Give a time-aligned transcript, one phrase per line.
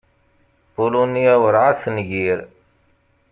[0.73, 2.39] Pulunya werɛad tengir.